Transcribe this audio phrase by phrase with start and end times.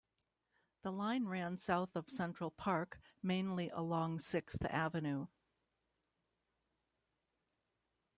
[0.81, 5.27] The line ran south of Central Park, mainly along Sixth Avenue.